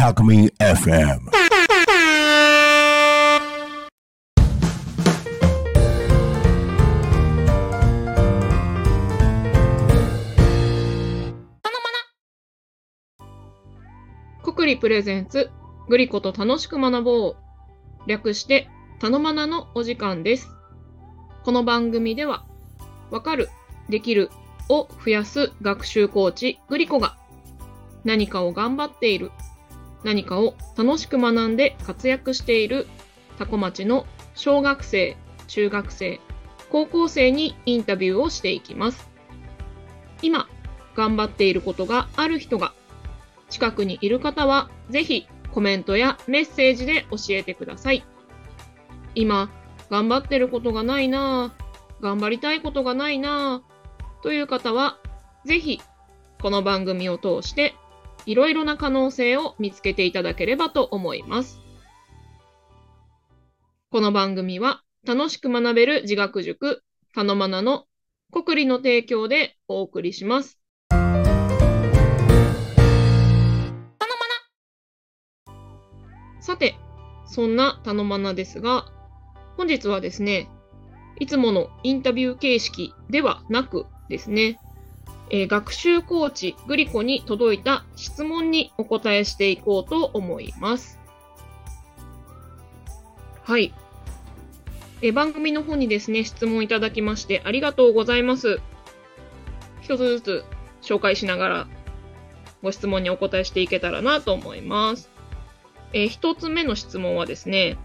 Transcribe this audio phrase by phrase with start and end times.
[0.00, 1.20] Alchemy FM.
[14.60, 15.50] くりプレゼンツ
[15.88, 17.36] グリコと楽しく学ぼう
[18.06, 20.59] 略してたのまなのお時間です
[21.44, 22.44] この番組では
[23.10, 23.48] わかる
[23.88, 24.30] できる
[24.68, 27.16] を増やす学習コーチグリコが
[28.04, 29.30] 何かを頑張っている
[30.04, 32.86] 何かを楽しく学んで活躍している
[33.38, 36.20] タコ町の小学生中学生
[36.70, 39.08] 高校生にインタビューをしていきます
[40.22, 40.48] 今
[40.94, 42.72] 頑張っていることがある人が
[43.50, 48.04] 近くにいる方は、ぜひコメントやメッセージで教えてください。
[49.14, 49.50] 今、
[49.90, 54.98] 頑張ってることがないなぁ、頑張りたいことがないなぁ、という方は、
[55.44, 55.80] ぜひ、
[56.40, 57.74] この番組を通して、
[58.24, 61.60] いろいろな可能性を見つけていただければと思います。
[63.90, 67.86] この番組は、楽しく学べる自学塾、たのまなの
[68.30, 70.60] 国理の提供でお送りします。
[76.40, 76.76] さて、
[77.26, 78.86] そんなたのまなですが、
[79.60, 80.48] 本日はですね、
[81.18, 84.58] いつものインタビュー形式ではなくですね、
[85.28, 90.98] えー、学習コーチグリコに届いた質問にお答えしていこうと思います。
[93.42, 93.74] はい。
[95.02, 98.62] え、番組の方にですね、質問いただきましてありがとうございます。
[99.82, 100.44] 一つずつ
[100.80, 101.68] 紹介しながら
[102.62, 105.10] ご質問にお答えしていけたらなと思います。
[105.92, 107.76] えー、一つ目の質問はですね、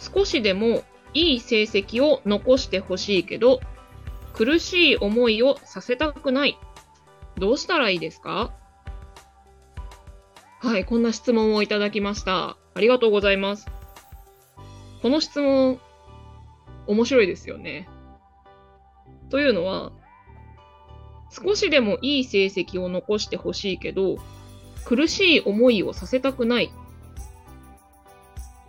[0.00, 3.60] 少しでもいい成績を残してほしいけど、
[4.32, 6.58] 苦しい思いをさせたくない。
[7.36, 8.52] どうしたらいいですか？
[10.60, 12.56] はい、こんな質問をいただきました。
[12.74, 13.66] ありがとうございます。
[15.02, 15.80] この質問、
[16.86, 17.88] 面白いですよね。
[19.30, 19.92] というのは、
[21.30, 24.16] 少しでもいい成績を残してほしいけど、
[24.84, 26.72] 苦しい思いをさせたくない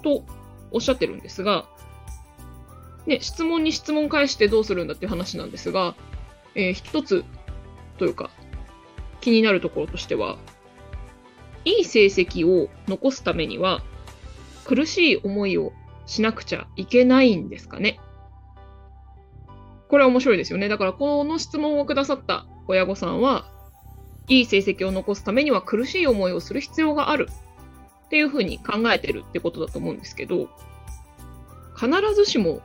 [0.03, 0.23] と
[0.71, 1.65] おっしゃってるんですが、
[3.05, 5.95] ね、質問に質問返してどうするんだっていう話なんですが、
[6.55, 7.23] えー、一つ
[7.97, 8.29] というか、
[9.21, 10.37] 気になるところとしては、
[11.65, 13.83] いい成績を残すためには、
[14.65, 15.73] 苦しい思いを
[16.05, 17.99] しなくちゃいけないんですかね。
[19.87, 20.69] これは面白いですよね。
[20.69, 23.45] だから、この質問をくださった親御さんは、
[24.27, 27.27] いい成績を残すためには苦しい思いをする必要がある
[28.11, 30.49] っていうふうに考えてるってことだと思うんですけど、
[31.79, 32.59] 必ずしも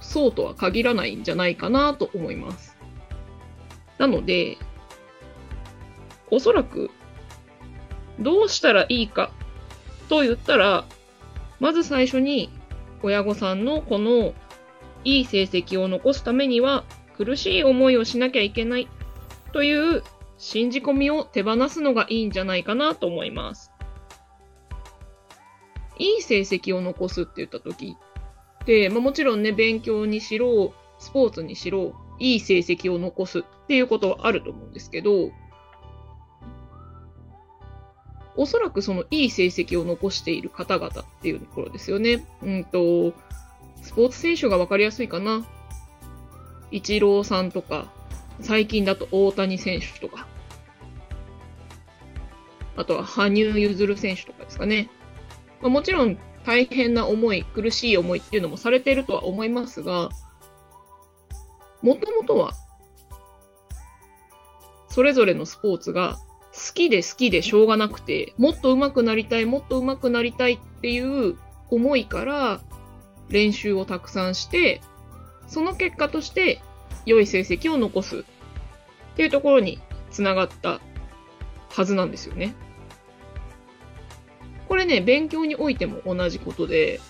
[0.00, 2.76] そうとは限らないんじゃないかなと思います。
[3.98, 4.56] なので、
[6.30, 6.92] おそらく、
[8.20, 9.32] どうしたらいいか
[10.08, 10.84] と言ったら、
[11.58, 12.48] まず最初に
[13.02, 14.32] 親御さんのこの
[15.02, 16.84] いい成績を残すためには
[17.16, 18.88] 苦しい思いをしなきゃいけない
[19.52, 20.04] という
[20.38, 23.63] 信じ込みを手放すのがいいんじゃないかなと思います。
[25.98, 27.96] いい成績を残すって言った時
[28.62, 35.30] って、まあ、もちろんね、勉強にしろ、スポーツにしろ、いい成績を残すっていうことはあると思うんですけど、
[38.36, 42.26] おそらくそのいい成績を残している方々っていうところですよね。
[42.42, 43.12] うんと、
[43.82, 45.46] スポーツ選手がわかりやすいかな。
[46.70, 47.92] イチローさんとか、
[48.40, 50.26] 最近だと大谷選手とか、
[52.76, 54.90] あとは羽生結弦選手とかですかね。
[55.64, 60.10] まあ、もちろん大変な思い、苦しい思いっていうのもされているとは思いますが、
[61.80, 62.52] もともとは、
[64.90, 66.18] それぞれのスポーツが
[66.52, 71.38] 好きで好きでしょうがなくて、もっと上手くなりたい、もっと上手くなりたいっていう
[71.70, 72.60] 思いから
[73.30, 74.82] 練習をたくさんして、
[75.46, 76.60] その結果として
[77.06, 78.22] 良い成績を残すっ
[79.16, 80.82] ていうところにつながった
[81.70, 82.54] はずなんですよね。
[84.68, 87.00] これね、勉強においても同じことで、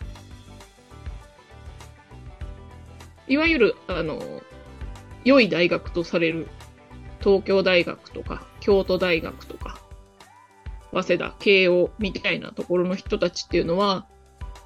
[3.28, 4.20] いわゆる、あの、
[5.24, 6.48] 良い大学とされる
[7.20, 9.78] 東京大学とか京都大学とか
[10.94, 14.06] 早稲田、慶応みたいなところの人たちっていうのは、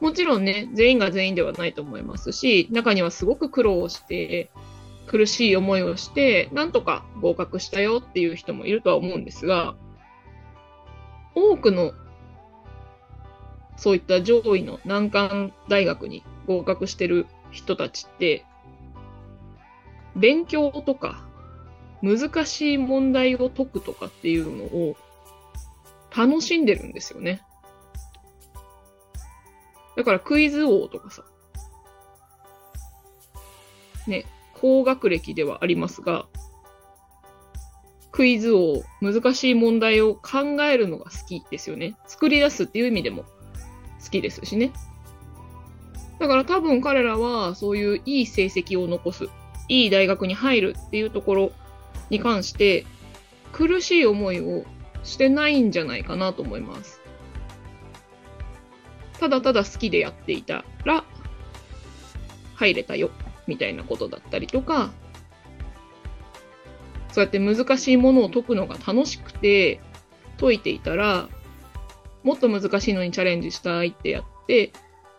[0.01, 4.51] もちろんね、全員が全員ではないと思いますし、中にはすごく苦労をして、
[5.07, 9.75] 苦しい思いをして、なんとか合格したよっていう人もいるとは思うんですが、
[11.35, 11.93] 多くの
[13.79, 18.45] そういった上位の難関大学に合格してる人たちって、
[20.17, 21.25] 勉強とか、
[22.03, 24.97] 難しい問題を解くとかっていうのを
[26.17, 27.41] 楽しんでるんですよね。
[29.97, 31.25] だからクイズ王とかさ、
[34.07, 36.27] ね、高学歴ではありますが、
[38.11, 41.97] クイズ王、難しい問題を考えるのが好きですよね。
[42.07, 43.25] 作り出すっていう意味でも
[44.09, 44.73] 好きですしね。
[46.19, 49.29] だから多分彼らはそういういい成績を残す、
[49.69, 51.53] いい大学に入るっていうところ
[52.09, 52.87] に関して
[53.53, 54.65] 苦しい思いを
[55.05, 57.03] してないんじゃないかなと思います。
[59.21, 61.05] ただただ好きでやっていたら
[62.55, 63.11] 入れたよ
[63.47, 64.91] みたいなことだったりとか、
[67.13, 69.81] そうやって難しいものを解くのが楽しくて
[70.41, 71.29] 解いていたら、
[72.23, 74.73] もっと難しいのにチャレンジしたいってやって、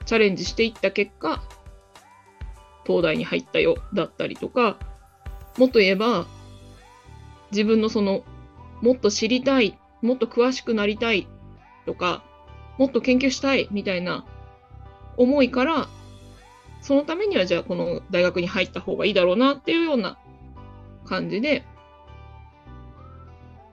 [0.05, 1.41] チャレンジしていった結果、
[2.85, 4.77] 東大に入ったよだったりとか、
[5.57, 6.25] もっと言えば、
[7.51, 8.23] 自分のその、
[8.81, 11.27] もっと知りたい、もっと詳しくなりたい
[11.85, 12.23] とか、
[12.77, 14.25] もっと研究したいみたいな
[15.17, 15.87] 思いから、
[16.81, 20.17] そのためにはじゃあこの大学に入った方がいいだろうなっていうような
[21.05, 21.63] 感じで、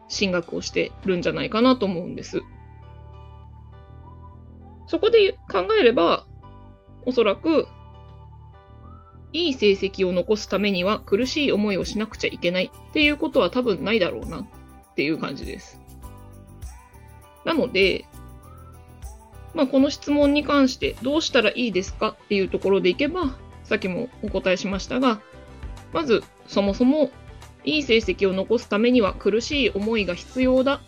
[0.09, 2.43] 進学をしてるんじゃないかなと思うんです。
[4.87, 6.27] そこで考えれば、
[7.05, 7.67] おそらく、
[9.33, 14.47] いい成績を残すためには苦しい思いをしなくちゃいけないっていうことは多分ないだろうなっ
[14.95, 15.81] ていう感じです。
[17.45, 18.07] なので、
[19.55, 25.21] まあ、この質問に関してどうしたらいいですかっていうところでいけば、さっきもお答えしましたが、
[25.93, 27.11] まずそもそも
[27.65, 30.81] いい成績を残すためには苦しい思いが必要だ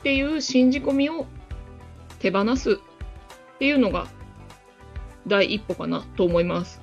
[0.00, 1.26] っていう信じ込みを
[2.18, 2.80] 手放す
[3.54, 4.06] っていうのが
[5.26, 6.82] 第一歩かなと思います。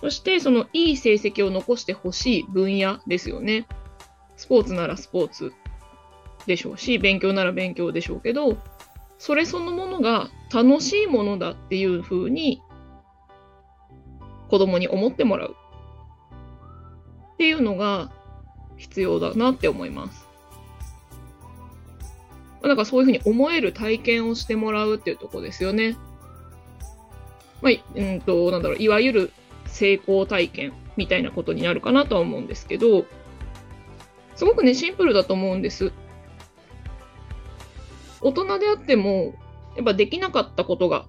[0.00, 3.66] そしてそのいい成績を残してほしい分野ですよね。
[4.36, 5.52] スポーツならスポーツ
[6.46, 8.58] でしょうし、勉強なら勉強でしょうけど、
[9.18, 12.60] それそのものが楽しいものだっていうふうに
[14.50, 15.56] 子供に思ってもらう。
[17.34, 18.12] っていうのが
[18.76, 20.23] 必要だなって思います。
[22.68, 25.96] なんかそういうふうに思える体験をしてもらうっていうとこですよね。
[27.62, 29.32] まあ、うんと、なんだろう、いわゆる
[29.66, 33.06] 成功体験みたいなことになるかなとは思うんですけど、
[34.36, 35.92] すごくね、シンプルだと思うんです。
[38.20, 39.34] 大人であっても、
[39.76, 41.06] やっぱできなかったことが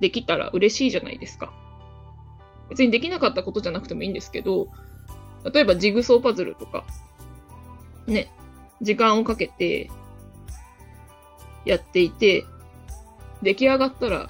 [0.00, 1.52] できたら嬉しいじゃないですか。
[2.70, 4.68] 別にできなかったことじゃなくてもいいんですけど、
[5.52, 6.84] 例えばジグソーパズルとか、
[8.06, 8.32] ね、
[8.82, 9.90] 時間をかけて
[11.64, 12.44] やっていて、
[13.42, 14.28] 出来上がったら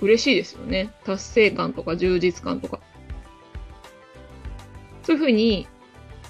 [0.00, 0.92] 嬉しいですよね。
[1.04, 2.80] 達成感とか充実感とか。
[5.02, 5.66] そういうふうに、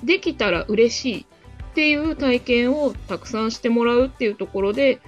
[0.05, 1.27] できたら嬉しい
[1.71, 5.00] っていう体験をたくさんしてもらうっていうところで、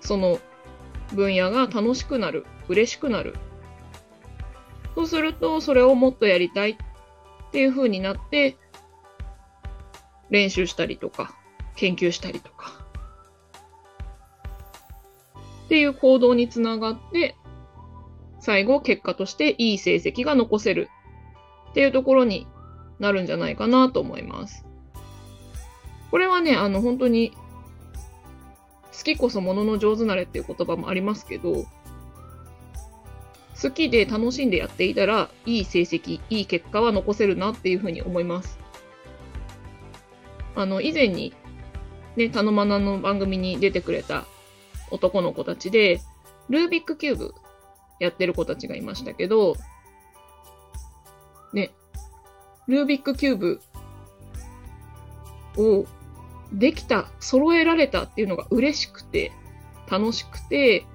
[0.00, 0.38] その
[1.12, 3.34] 分野が楽しくなる、嬉しくなる
[4.94, 6.76] そうすると、それをもっとやりたいっ
[7.52, 8.56] ていう風になって、
[10.30, 11.34] 練習したりとか、
[11.76, 12.72] 研究したりとか、
[15.66, 17.34] っていう行動につながって、
[18.40, 20.88] 最後結果としていい成績が残せる
[21.70, 22.46] っていうところに
[22.98, 24.64] なるんじゃないかなと思います。
[26.10, 27.32] これはね、あの本当に
[28.96, 31.66] 好きこそものの上手なれっていう言葉もありますけど、
[33.60, 38.58] 好きで楽しんでやっていたら、いい成績、いい結果は残せるなっていうふうに思います。
[40.62, 41.32] あの、以前に、
[42.16, 44.26] ね、たのまなの番組に出てくれた
[44.90, 46.00] 男の子たちで、
[46.48, 47.34] ルービックキューブ
[48.00, 49.54] やってる子たちがいましたけど、
[51.52, 51.70] ね、
[52.66, 53.60] ルービックキューブ
[55.56, 55.86] を
[56.52, 59.32] できた、揃えられたっていうのが嬉しくて、
[59.88, 60.86] 楽しくて、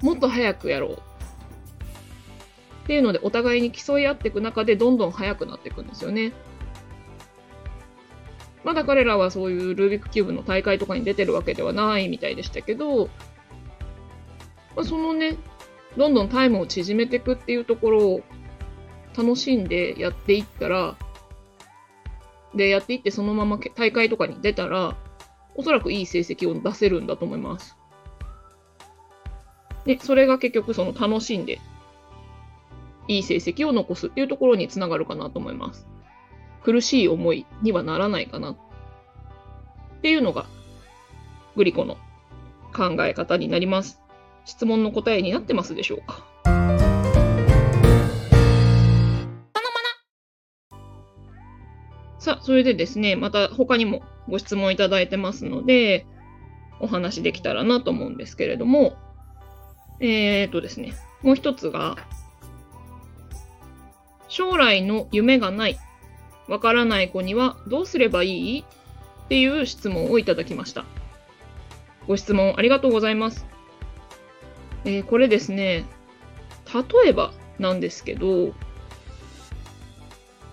[0.00, 0.92] もっと早くやろう
[2.84, 6.32] っていうのでお互いに競い合っていく中でどんどん速くなっていくんですよね。
[8.64, 13.06] まだ彼らはそういうルービックキューブの大会とかに出てるわけではないみたいでしたけど、
[14.74, 15.36] まあ、そのね、
[15.96, 18.22] どんどんタイムを縮めていくっていうところを
[19.16, 20.96] 楽しんでやっていったら、
[22.54, 24.96] で、やっていってそのまま大会とかに出たら、
[25.54, 27.76] おそらくいい成績を出せるんだと思います。
[29.84, 31.60] で、それが結局その楽しんで
[33.08, 35.86] いい成績を残すっていうところにつながるかなと思います。
[36.64, 38.56] 苦しい思いにはならないかなっ
[40.02, 40.46] ていうのが
[41.56, 41.96] グリコの
[42.74, 44.00] 考え方になります。
[44.44, 46.24] 質問の答えになってますでしょうか？
[52.18, 56.06] さあ、それでですね、また他にもご質問いただいてますので、
[56.80, 58.96] お話できたらなと思うんですけれども、
[60.00, 61.96] えっ、とですね、もう一つが、
[64.28, 65.78] 将来の夢がない
[66.48, 68.60] わからない子にはどうすればいい？
[68.60, 70.84] っていう質問をいただきました。
[72.06, 73.46] ご質問ありがとうございます。
[74.84, 75.86] えーこれですね、
[76.72, 78.52] 例えばなんですけど、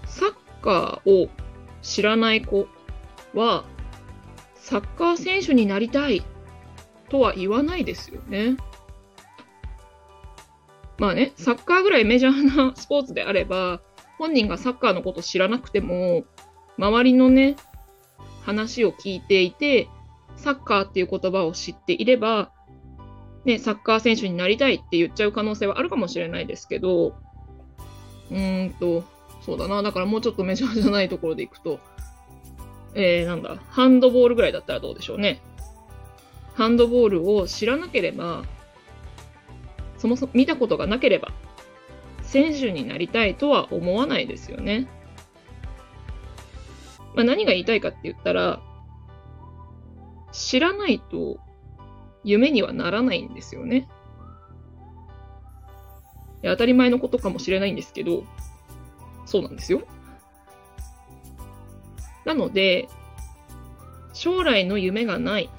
[0.06, 1.30] サッカーを
[1.82, 2.68] 知らない子
[3.34, 3.66] は、
[4.56, 6.24] サッカー選手になりたい
[7.10, 8.56] とは言わないですよね。
[10.98, 13.82] まあね、サッカーぐらいメジャーなスポーツであれば、
[14.22, 16.26] 本人がサッカーのこと知らなくても、
[16.78, 17.56] 周りのね、
[18.44, 19.88] 話を聞いていて、
[20.36, 22.52] サッカーっていう言葉を知っていれば、
[23.46, 27.16] ね、サッカー選手になりたいって言っちゃう可能性はあるかもしれないですけど、
[28.30, 29.04] うーんと、
[29.44, 29.82] そうだな。
[29.82, 31.80] だからもうちょっとメジャーじゃないところでいくと、
[32.94, 35.42] えー、なんだ、ハンドボールぐらいだったらどうでしょうね。
[36.54, 38.44] ハンドボールを知らなければ、
[39.98, 41.32] そもそも見たことがなければ、
[42.32, 44.88] 選手になりたいとは思わないですよね。
[47.14, 48.62] まあ、何が言いたいかって言ったら、
[50.32, 51.40] 知らないと
[52.24, 53.90] 夢にはならないんですよね。
[56.42, 58.24] 当たり前のことかもしれないんですけど、
[59.26, 59.82] そうなんですよ。
[62.24, 62.88] なので、
[64.14, 65.50] 将来の夢がない、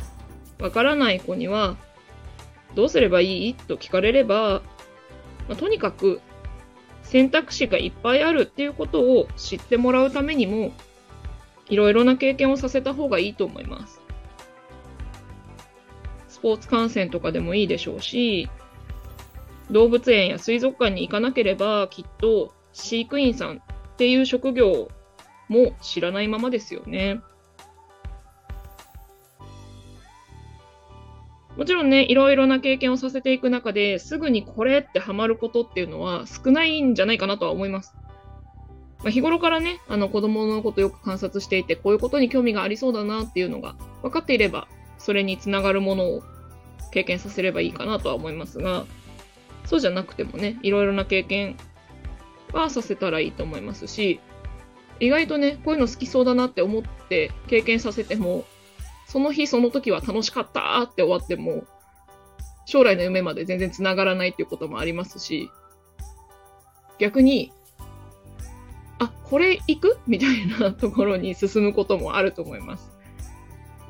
[0.58, 1.76] わからない子には、
[2.74, 3.54] どうすればいい？
[3.54, 4.62] と聞かれれば、
[5.48, 6.22] まあとにかく
[7.12, 10.72] 選択肢がいっぱいあるっていうことを知ってもらうためにも、
[11.68, 14.00] いろいろな経験をさせた方がいいと思います。
[16.28, 18.48] スポーツ観戦とかでもいいでしょうし、
[19.70, 24.88] 動物園や水族館に行かなければ、きっと飼育員さんっていう職業
[25.48, 27.20] も知らないままですよね。
[31.56, 37.94] もちろんね、いろいろな経験をさせていく中ですぐにこれってハマることっていうのは少ないんじゃないかなとは思います。
[39.02, 44.68] まあ、日頃からね、あの子供のことよく観察していて、こういうことに興味がありそうだなっていうのが分かっていれば、
[44.98, 46.22] それにつながるものを
[46.92, 48.86] 経験させればいいかなとは思いますが、
[49.66, 51.56] そうじゃなくてもね、いろいろな経験
[52.52, 54.20] はさせたらいいと思いますし、
[55.00, 58.44] 意外とね、こういうの好きそうだなって思って経験させても、
[59.12, 61.64] その日その時は楽しかったって終わっても、
[62.64, 65.50] 将来の夢まで全然つながらないっていうこともありますし、
[66.98, 67.52] 逆に、
[68.98, 72.90] あ、これ行くみたいなところに進むこともあると思います。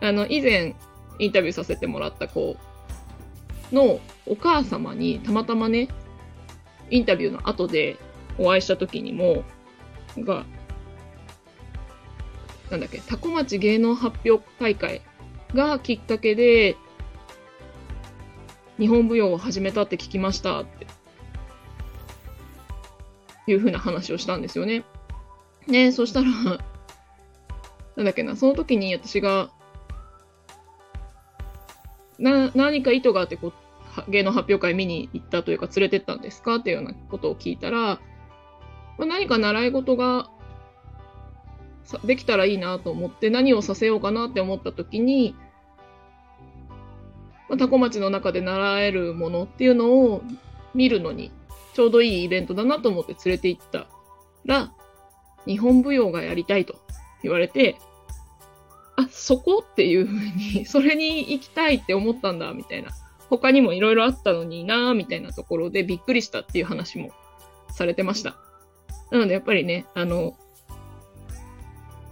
[0.01, 0.75] あの、以前
[1.21, 2.57] インタビューさせてもらった子
[3.71, 5.87] のお母様にたまたまね、
[6.91, 7.97] インタビューの後で
[8.39, 9.45] お会いした時にも、
[10.19, 10.45] が、
[12.71, 15.01] なんだっけ、タコ町芸能発表大会
[15.55, 16.77] がきっかけで、
[18.79, 20.87] 日本舞踊を始めたって聞きましたって、
[23.47, 24.85] いうふうな話をしたんですよね。
[25.67, 26.27] ねそしたら、
[27.97, 29.51] なんだっけな、その時に私が、
[32.19, 33.53] な、何か意図があってこう、
[34.11, 38.01] 芸能発表会見に行ったというか連れてったんですかっていうようなことを聞いたら、
[38.99, 40.31] まあ、何か習い事が
[42.05, 45.37] できたらいいなと思って何をさせようかなって思った時に、
[47.53, 50.23] まあ、タコ町の中で習えるものっていうのを
[50.73, 51.31] 見るのに
[51.75, 53.89] ちょうどいいイベントだなと思って連れて行った
[54.47, 54.73] ら、
[55.47, 56.77] 日本舞踊がやりたいと
[57.23, 57.77] 言われて、
[58.97, 62.91] あ、そこっていうふうに、 それに行きたいって思ったんだ、みたいな。
[63.29, 67.11] 他にもいろいろあったのになみたいなところでびっくりしたっていう話も
[67.71, 68.37] されてました。
[69.11, 70.39] なのでやっぱりね、あの、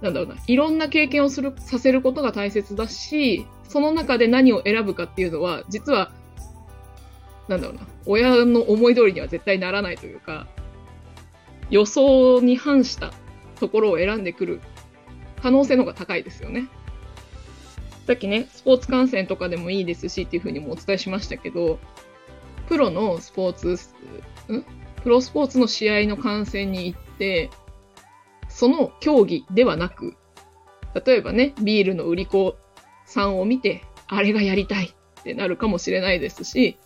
[0.02, 6.10] なんだろうな、いろんな経験をする、させることが大切だし、その中で何を選ぶかっていうのは、実は、
[7.46, 10.48] なんだろうな、親の思い通りには絶対ならないというか、
[11.70, 13.12] 予想に反した
[13.60, 14.60] ところを選んでくる
[15.40, 16.66] 可能性の方が高いですよね。
[18.08, 21.78] さっきね、スポーツ観戦とかでもいいですしっていうふうにもお伝えしましたけど、
[22.66, 23.78] プロのスポーツ、
[24.52, 24.64] ん？
[25.04, 27.50] プロスポーツの試合の観戦に行って、
[28.48, 30.16] その競技ではなく、
[31.06, 32.56] 例えばね、ビールの売り子
[33.10, 36.78] さんを見て、あれがやりたいってなるかもしれないですし、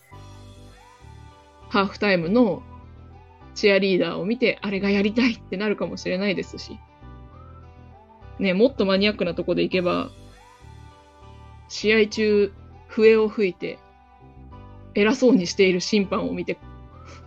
[1.68, 2.62] ハーフタイムの
[3.54, 6.78] チアリーダーを見て、あれがやりたいってなるかもしれないですし、
[8.38, 10.10] ね、もっとマニアックなとこで行けば、
[11.68, 12.52] 試合中、
[12.88, 13.78] 笛を吹いて、
[14.94, 16.58] 偉そうにしている審判を見て、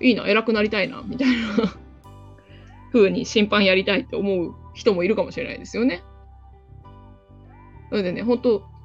[0.01, 1.75] いいな、偉くなりたいな、みたいな
[2.91, 6.01] 風に審判やりたいって思う人もいるかもしれないですよね。
[7.91, 8.76] なのでね、本当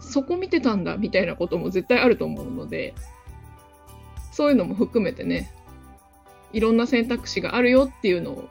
[0.00, 2.94] そこ見てたんだみたいなことも絶対あると思うので、
[4.32, 5.52] そういうのも含めてね、
[6.52, 8.48] いろんな選択肢があるよっていうのを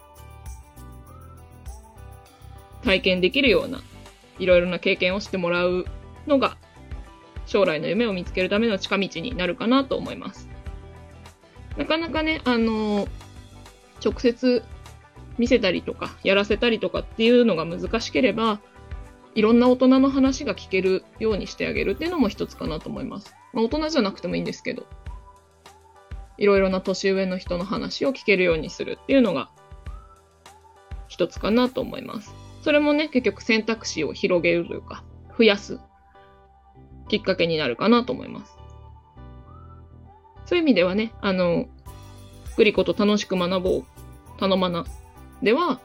[2.83, 3.81] 体験できるような、
[4.37, 5.85] いろいろな経験をしてもらう
[6.27, 6.57] のが、
[7.45, 10.47] 将来の夢を見つけるための近道になるかなと思います。
[11.77, 13.07] なかなかね、あの
[14.03, 14.63] 直接
[15.37, 18.59] 見せたりとか、やらせたりとかっていうのが難しければ、
[19.35, 23.35] いろんな大人の話が聞けるようにしてあげるっていうのも一つかなと思います。
[23.53, 24.85] まあ、大人じゃなくてもいいんですけど、
[26.37, 29.49] いろいろな年上の人の話を聞けるようにするっていうのが
[31.07, 32.33] 一つかなと思います。
[32.61, 35.03] それもね、結局選択肢を広げるというか、
[35.37, 35.79] 増やす
[37.09, 38.55] きっかけになるかなと思います。
[40.45, 41.67] そういう意味ではね、あの、
[42.57, 43.85] グリコと楽しく学ぼう、
[44.39, 44.85] 頼まな
[45.41, 45.79] では、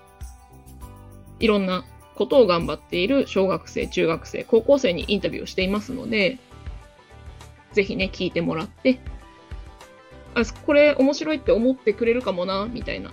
[1.41, 1.85] いろんな
[2.17, 6.39] ことを頑張っている小学生、中学生、高校生にインタビューをしていますので、
[7.73, 9.01] ぜひね、聞いてもらって、
[10.35, 13.13] あ、これ面白いって思ってくれるかもな、みたいな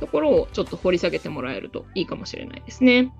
[0.00, 3.12] ところをちょっと掘り下げてもらえるといいかもしれないですね。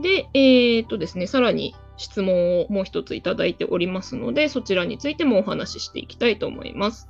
[0.00, 7.08] で、えー、っとですね、さらに質問をもう一ついただいておりますので、そちらについてもお話ししていきたいと思います。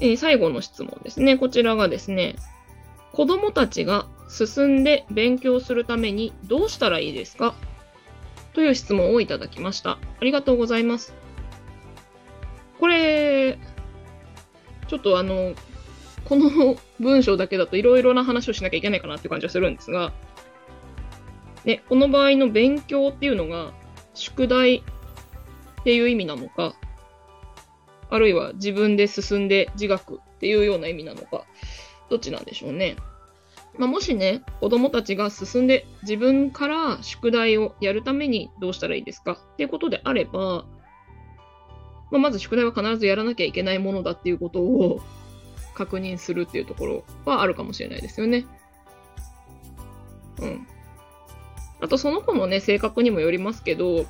[0.00, 1.38] えー、最後の質問ですね。
[1.38, 2.36] こちらがですね、
[3.12, 7.54] 子供たちが進んで勉強するためにどうしたらいいですか？
[8.52, 9.92] という質問をいただきました。
[9.92, 11.14] ありがとうございます。
[12.78, 13.58] これ、
[14.88, 15.54] ちょっとあの、
[16.24, 20.12] この文章だけだといろいろな話をしなきゃいけないかなっていう感じはするんですが、
[21.64, 23.72] ね、この場合の勉強っていうのが
[24.14, 24.82] 宿題っ
[25.84, 26.74] ていう意味なのか、
[28.10, 31.44] あるいは自分で進んで自学っていうような意味なのか、
[32.08, 32.96] どっちなんでしょうね。
[33.78, 39.32] まあ、もしね、子供たちが進んで自分から宿題をやるためにどうしたらいいですか？
[39.32, 40.64] っていうことであれば、
[42.10, 45.02] まあ、まず宿題は必ずやらなきゃいけないものだっていうことを
[45.74, 48.46] 確認するっていうところはあるかもしれないですよね。
[50.38, 50.66] うん。
[51.80, 54.06] あとその子のね、性格にもよりますけど、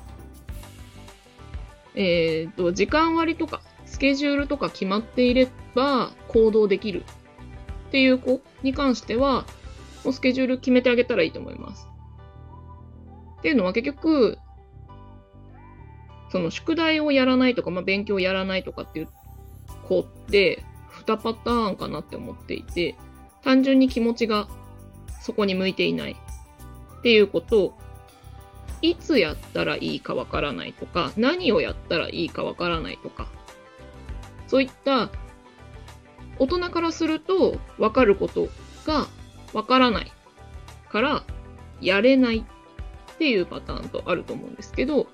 [1.95, 7.03] えっ、ー、と、時間割とか、スケジュールとか決まっていれば行動できる
[7.87, 9.45] っていう子に関しては、
[10.03, 11.87] もうスケジュール決めてあげたらいいと思います。
[13.39, 14.37] っていうのは結局、
[16.29, 19.07] その宿題をやらないとか、まあ、勉強をやらないとかっていう
[19.87, 20.63] 子って
[21.05, 22.95] 2パターンかなって思っていて、
[23.43, 24.47] 単純に気持ちが
[25.21, 27.77] そこに向いていないっていうこと
[28.81, 33.27] いつやったらいいかわからないとか、何をやったらいいかわからないとか、
[34.47, 35.09] そういった
[36.39, 38.47] 大人からすると分かること
[38.85, 39.07] が
[39.53, 40.11] 分からない
[40.89, 41.23] から
[41.81, 45.07] やれないっていうパターンとあると思うんですけど、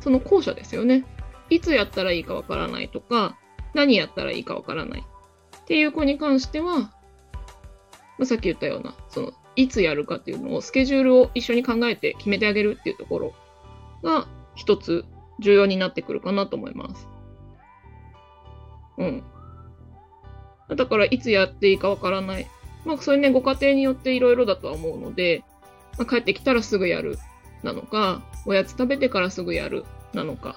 [0.00, 1.04] その後者ですよね。
[1.50, 3.36] いつやったらいいか分からないとか、
[3.74, 6.90] 何やったらいいか分からないっていう子に関しては、ま
[8.22, 13.34] あ、さっき言ったような、その、いつやるかっていうのを、スケジュールを一緒に考えて決めてあげるっていうところ
[14.02, 15.04] が一つ
[15.40, 17.08] 重要になってくるかなと思います。
[18.98, 19.22] うん。
[20.76, 22.46] だから、いつやっていいかわからない。
[22.84, 25.44] まあ、それね、ご家庭によっていろいろだとは思うので、
[25.98, 27.18] まあ、帰ってきたらすぐやる
[27.62, 30.56] なのか、おやつ食べてからすぐやるなのか、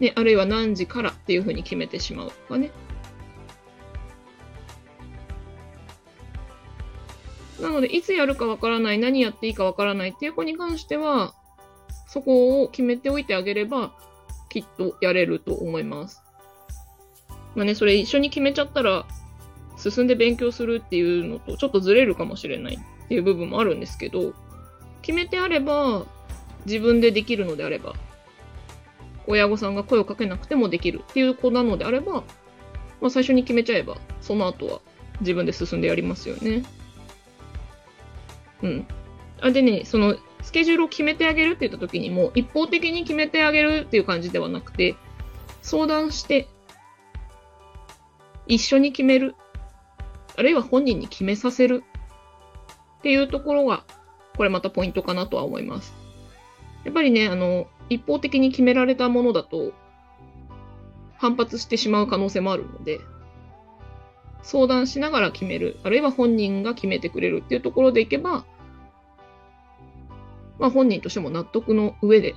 [0.00, 2.70] ね、あるいは何時からっていうふうに決めてしまうとかね。
[7.60, 11.34] なので、いつやるかわからない、何やっていいかわからないっていう子に関しては、
[12.06, 13.92] そこを決めておいてあげれば、
[14.48, 16.22] きっとやれると思います。
[17.54, 19.06] まあね、それ一緒に決めちゃったら、
[19.76, 24.34] 進んで勉強するっていうのとちょっとずれるかもしれないっていう部分もあるんですけど、
[25.02, 26.06] 決めてあれば、
[26.66, 27.94] 自分でできるのであれば、
[29.26, 32.24] 親御さんが声をかけなくてもできるっていう子なのであれば、
[33.00, 34.80] まあ、最初に決めちゃえば、その後は
[35.20, 36.64] 自分で進んでやりますよね。
[38.62, 38.86] うん。
[39.40, 40.16] あでね、その
[40.48, 44.96] スケジュールを決めてあげるって言った時にも、一方的に決めてあげるっていう感じではなくて、
[45.60, 46.48] 相談して、
[48.46, 49.34] 一緒に決める。
[50.38, 51.84] あるいは本人に決めさせる。
[53.00, 53.84] っていうところが、
[54.38, 55.92] これまたポイントかなとは思います。
[56.84, 59.74] やっぱりね、あの、一方的に決められたものだと、
[61.18, 63.00] 反発してしまう可能性もあるので、
[64.40, 68.46] 相談しながら決める、あるいは本人が決めてくれるっていうところでいけば、
[70.58, 72.34] まあ、本人としても納得の上で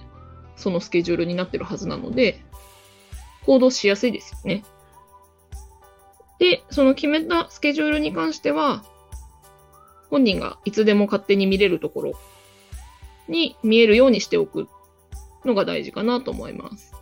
[0.55, 2.39] そのスケジュールになってるはずなので、
[3.45, 4.63] 行動しやすいですよね。
[6.39, 8.84] で、その決めたスケジュールに関しては、
[10.10, 12.13] 本人がいつでも勝手に見れるところ
[13.27, 14.67] に見えるようにしておく
[15.45, 16.93] のが大事かなと思います。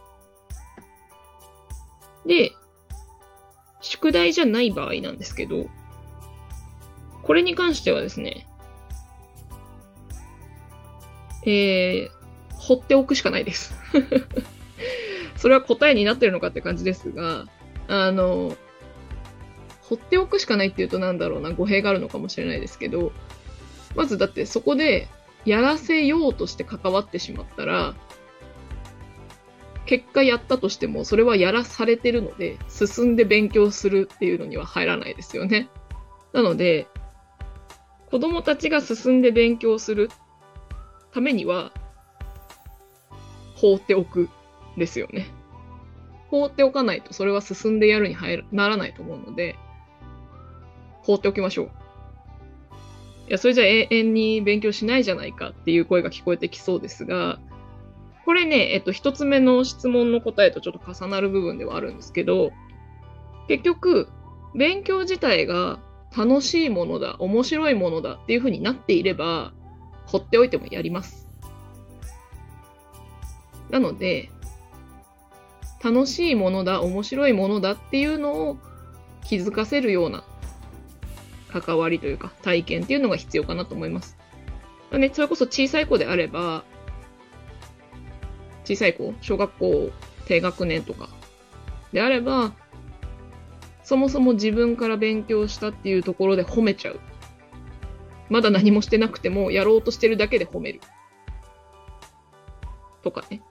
[2.26, 2.52] で、
[3.82, 5.68] 宿題じゃない場合なんですけど、
[7.24, 8.48] これに関してはですね、
[11.46, 12.10] えー、
[12.54, 13.74] 放っておくしかないです。
[15.38, 17.46] それは答えになってるのかって感じですが、
[17.88, 18.58] あの、
[19.82, 23.12] 放っておくしかないっていうとなんだろうな、語弊があるのかもしれないですけど、
[23.96, 25.08] まずだってそこで
[25.46, 27.96] やらせようとして関わってしまったら、
[29.86, 35.70] 結果やったとしても、それはやらされてるので、進んで勉強するっていうのには入らないですよね。
[36.32, 36.86] なので、
[38.12, 40.12] 子供たちが進んで勉強する
[41.12, 41.72] ためには、
[43.56, 44.30] 放っておく
[44.78, 45.28] ですよね。
[46.30, 49.56] 放っておかないと、それは進んでやるに入るならないと思うので、
[51.02, 51.72] 放っておきましょう。
[53.28, 57.40] いや、それじゃ永遠に勉強しないじゃないかっていう声が聞こえてきそうですが、
[58.26, 62.52] これね、えっと、一つ目の質問の答えとちょっと重なる部分ではあるんですけど、
[63.48, 64.08] 結局、
[64.56, 65.80] 勉強自体が
[66.16, 69.54] 楽しいものだ、面白いものだっていう風になっていれば、
[70.10, 71.28] 放っておいてもやります。
[73.70, 74.30] なので、
[75.84, 78.58] 楽しいものだ、面白いものだっていうのを
[79.24, 80.24] 気づかせるような
[81.50, 84.18] 関わりというか体験っていうのが必要かなと思います。
[84.92, 86.64] ね、それこそ小さい子であれば、
[88.66, 89.92] 小さい子、小学校
[90.26, 91.10] 低学年とか
[91.94, 92.54] であれば、
[93.84, 97.00] そもそも自分から勉強したっていうところで褒めちゃう。
[98.30, 100.82] まだ何もしてなくても、やろうとしてるだけで褒める。
[103.04, 103.42] とかね。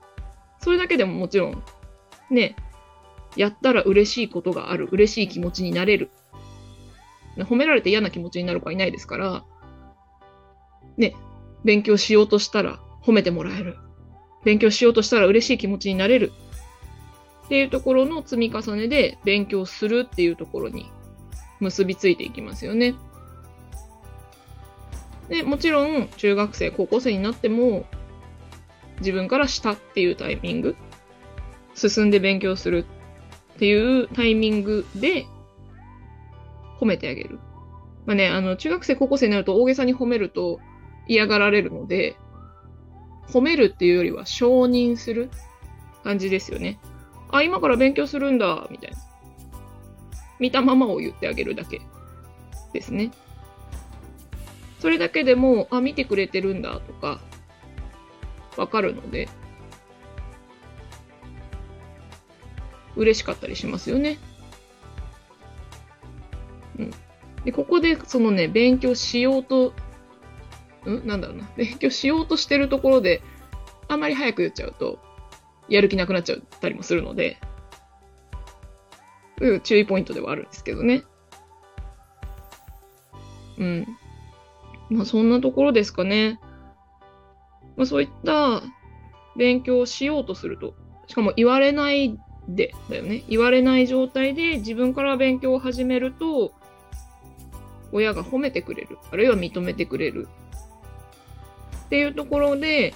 [0.59, 1.63] それだけでももちろん、
[2.29, 2.55] ね、
[3.35, 4.87] やったら嬉しいことがある。
[4.91, 6.09] 嬉しい気持ちになれる。
[7.37, 9.45] 褒められて嫌な気持ちになる子はいないですから、
[10.97, 11.15] ね、
[11.63, 13.77] 勉強しようとしたら褒めてもらえる。
[14.43, 16.31] 勉強しようとしたら嬉しい気持ちになれる。
[17.45, 20.91] っていうところの積み重ねで勉強するっていうところに
[21.59, 22.93] 結びついていきますよね。
[25.29, 27.85] で、もちろん中学生、高校生になっても
[28.99, 30.75] 自分からしたっていうタイミング、
[31.75, 32.85] 進んで勉強する
[33.55, 35.25] っていうタイミングで
[36.79, 37.39] 褒めてあげる。
[38.05, 40.59] まあね、あの、中学生、高校生になると大げさに褒めると
[41.07, 42.15] 嫌がられるので、
[43.27, 45.29] 褒めるっていうよりは承認する
[46.03, 46.79] 感じですよね。
[47.31, 48.97] あ、今から勉強するんだ、みたいな。
[50.39, 51.81] 見たままを言ってあげるだけ
[52.73, 53.11] ですね。
[54.79, 57.19] それだけでも、あ、見てくれてるんだとか、
[58.57, 59.29] わかるので、
[62.95, 64.17] 嬉しかったりしますよね。
[66.77, 66.91] うん。
[67.45, 69.73] で、ここで、そのね、勉強しようと、
[70.85, 71.07] うん？
[71.07, 71.49] なんだろうな。
[71.55, 73.21] 勉強しようとしてるところで、
[73.87, 74.99] あまり早く言っちゃうと、
[75.67, 77.37] やる気なくなっちゃったりもするので、
[79.41, 81.03] うん、注意ポイントではあるんですけどね。
[83.57, 83.87] うん。
[84.89, 86.39] まあそんなところですかね。
[87.77, 88.61] まあそういった
[89.37, 90.75] 勉強をしようとすると、
[91.07, 93.23] しかも言われないで、だよね。
[93.29, 96.53] 言われない状態で自分から勉強を始めると、
[97.91, 100.27] 親が褒めてくれる、あるいは認めてくれる。
[101.85, 102.93] っていうところで、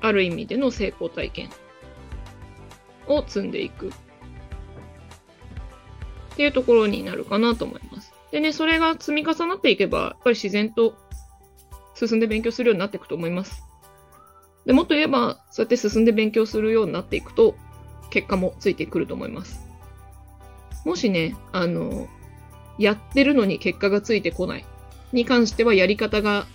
[0.00, 1.50] ある意味での成功体験
[3.06, 3.88] を積んでいく。
[3.88, 3.92] っ
[6.36, 7.97] ていうところになるかなと思います。
[8.30, 10.96] でね、それが積み重なっていけば、やっぱり自然と
[11.94, 13.64] 進んで勉強するようになっていくと思います。
[14.66, 17.56] でもっと言えば、そうやって進んで勉強するようになっていくと、
[18.10, 19.66] 結果もついてくると思います。
[20.84, 22.08] もしね、あの、
[22.78, 24.64] やってるのに結果がついてこない
[25.12, 26.46] に関してはやり方が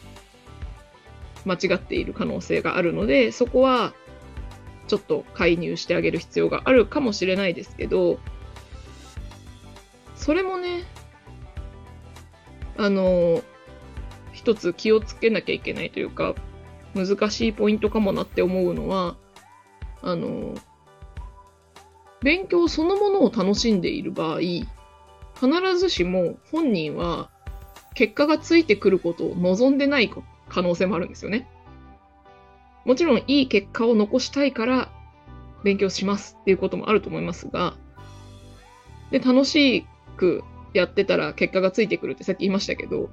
[1.46, 3.94] 間違っている可能性があるので、そこは
[4.88, 8.20] ちょっと介入してあげる必要があるかもしれないですけど、
[10.16, 10.84] それもね、
[12.78, 13.42] あの、
[14.32, 16.36] 一つ気をつけなきゃいけないというか、
[16.96, 19.16] 難しいポイントかもなって思うのは、
[20.02, 20.56] あの、
[22.22, 24.68] 勉強そのものを楽しんでいる場合、必
[25.78, 27.30] ずしも本人は
[27.96, 30.10] 結果がついてくることを望んでない
[30.50, 31.50] 可能性もあるんですよね。
[32.86, 34.92] もちろんいい結果を残したいから
[35.64, 37.76] 勉強しますっていうこともあると思いますが、
[39.12, 39.86] で、楽し
[40.18, 43.10] くやってたら結果がついてくるってさっき言いましたけど、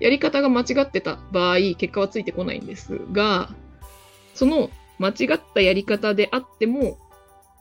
[0.00, 3.50] やり方が間違ってた場合、結果はついてこないんですが、
[4.34, 6.98] その間違ったやり方であっても、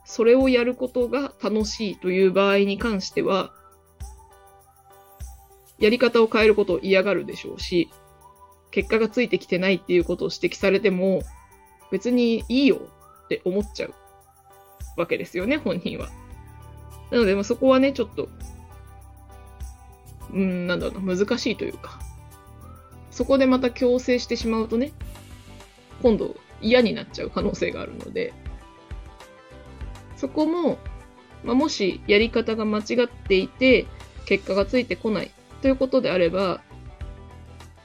[0.06, 3.52] それをやることが楽しいという場合に関しては、
[5.80, 7.89] やり方を変えることを嫌がるでしょうし、
[8.71, 11.21] 結果がついてきてないっていうことを指摘されても、
[11.91, 12.82] 別にいいよ
[13.26, 13.93] って思っちゃう
[14.97, 16.10] わけですよね、本人は。
[17.12, 18.30] なので、そこはね、ちょっと、
[20.33, 21.99] うん、なんだろうな、難しいというか、
[23.11, 24.91] そこでまた強制してしまうとね、
[26.01, 28.33] 今度嫌になっちゃう可能性があるので、
[30.15, 30.77] そこも、
[31.43, 33.85] まあ、もしやり方が間違っていて、
[34.25, 35.31] 結果がついてこない。
[35.61, 36.61] ということであれば、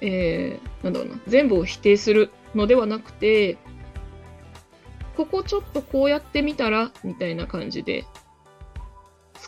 [0.01, 3.59] えー、なんだろうな、全部を否定するのではなくて、
[5.17, 8.05] ここちょっとこうやってみたらみたいな感じで、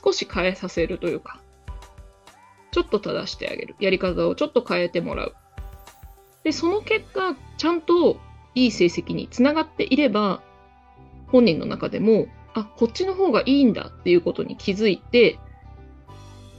[0.04, 1.40] 少し変えさせるというか、
[2.74, 3.76] ちょっと正してあげる。
[3.78, 5.36] やり方をちょっと変えてもらう。
[6.42, 8.16] で、その結果、ちゃんと
[8.56, 10.42] いい成績につながっていれば、
[11.28, 15.38] 本人の中でも、あ、こっちの方がいいんだっていうことに気づいて、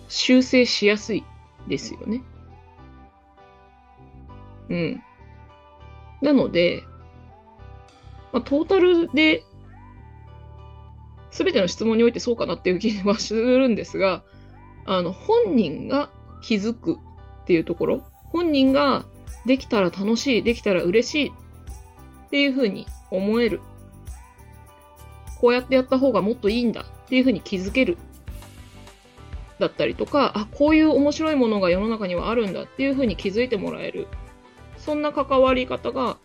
[0.08, 1.26] 修正しやすい
[1.68, 2.24] ですよね。
[4.70, 5.04] うん。
[6.22, 6.86] なので、
[8.32, 9.44] まあ、トータルで、
[11.30, 14.24] すべての質問においてそうかなっていう気はするんですが、
[14.86, 16.10] あの、本人が
[16.42, 19.06] 気づくっていうところ、本人が
[19.46, 23.62] できたら楽しい、できたら嬉しいっていうふうに思える。
[25.40, 27.98] こうやってやった方がもっといいんだっていうふうに気づける。
[29.60, 34.08] だったりとか、あ、こういう面白いものが世の中にはあるんだっていうふうに気づいてもらえる。
[34.78, 36.18] そんな関わり方が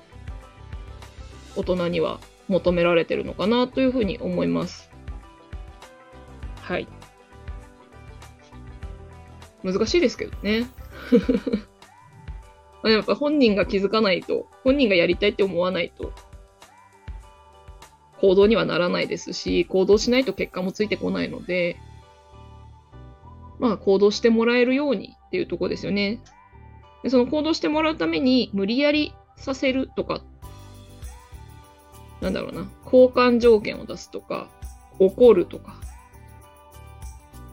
[1.57, 4.91] 大人には求められてるのかなというふうに思います。
[6.61, 6.89] はい。
[9.63, 10.67] 難しいですけどね。
[12.85, 16.13] やっぱ本人が気づかないと、本人がやりたいって思わないと、
[18.21, 21.77] 行動にはならないですし、行動しないと結果もついてこないので、
[23.59, 26.21] まあ行動してもらえるようにっていうとこですよね。
[27.03, 30.23] でその行動してもらうために無理やりさせるとか、
[32.21, 34.49] なんだろうな、交換条件を出すとか、
[34.99, 35.77] 怒るとか、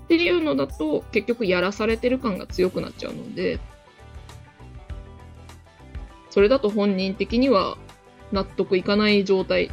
[0.07, 3.59] っていうのだと結局やらされてる感が強くなっちゃうので、
[6.29, 7.77] それだと本人的には
[8.31, 9.69] 納得いかない状態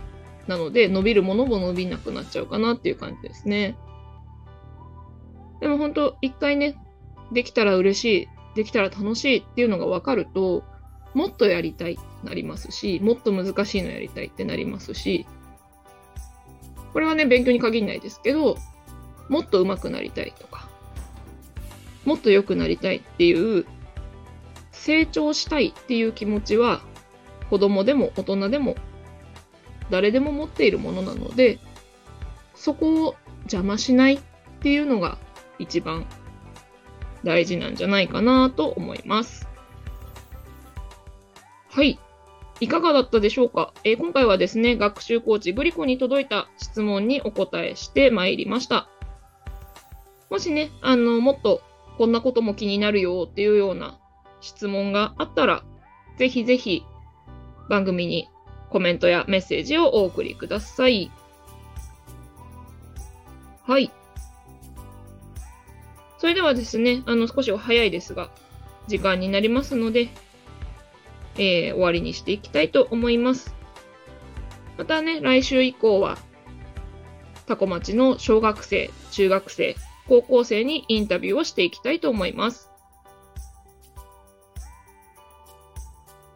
[0.48, 3.76] なので、伸びるものも伸びなくなっちゃうかなっていう感じですね。
[5.60, 6.76] でも本当、一回ね、
[7.32, 10.64] できたら嬉しい、できたら楽しいっていうのが分かると、
[11.14, 15.26] もっとやりたいなりますし、もっと難しいのやりたいってなりますし、
[16.92, 18.56] これはね、勉強に限らないですけど、
[19.28, 20.68] もっと上手くなりたいとか、
[22.04, 23.66] もっと良くなりたいっていう、
[24.72, 26.82] 成長したいっていう気持ちは、
[27.50, 28.76] 子供でも大人でも、
[29.90, 31.58] 誰でも持っているものなので、
[32.54, 34.20] そこを邪魔しないっ
[34.60, 35.18] ていうのが
[35.58, 36.06] 一番
[37.24, 39.48] 大事なんじゃないかなと思います。
[41.70, 41.98] はい。
[42.60, 48.88] いかがだったでしょうか、えー、今回はですね、学習コーチグリコに届いた質問にお答えしてまいりました。
[50.30, 51.62] もしね、あの、もっと
[51.98, 53.98] こんなことも気になるよっていうような
[54.40, 55.64] 質問があったら、
[56.18, 56.84] ぜひぜひ
[57.68, 58.28] 番組に
[58.70, 61.10] コメントやメッセージをお送りください。
[63.66, 63.90] はい。
[66.18, 68.30] それではですね、あの、少しお早いですが、
[68.86, 70.08] 時間になりますので、
[71.36, 73.54] えー、終わりにしていきたいと思います。
[74.76, 76.18] またね、来週以降は、
[77.46, 79.76] タコ町の小学生、中学生、
[80.08, 82.70] 高校生にインタビューをしていきたいと思います。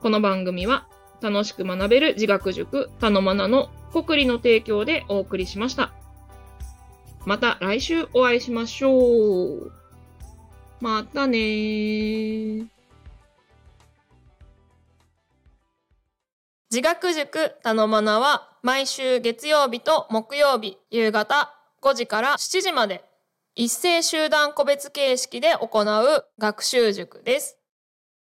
[0.00, 0.87] この番組は、
[1.20, 5.92] 楽しく学べる自学塾、たのまなの国理の提供でお送りしました。
[7.26, 9.72] また来週お会いしましょう。
[10.81, 12.66] またねー。
[16.70, 23.08] 自学塾たのまなは毎週月曜日と木曜日夕方5時から7時まで
[23.61, 27.59] 一斉集団個別形式で行う学習塾です。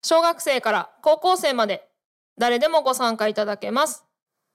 [0.03, 1.87] 小学生から高校生まで
[2.37, 4.05] 誰でもご参加いただけます。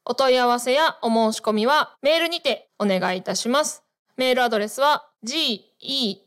[0.04, 3.84] お問い合わせやお申し込みはメールにてお願いいたします。
[4.18, 6.20] メールアドレスは genius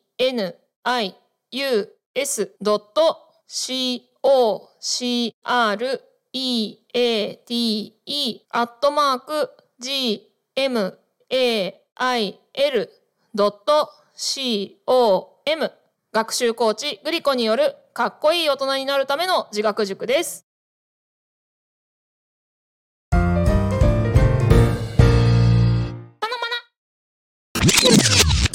[14.19, 15.71] COM
[16.13, 20.45] 学習コーチグリコによるかっこいい大人になるための自学塾です。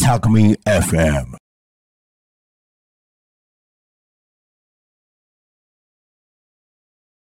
[0.04, 1.43] タクミ FM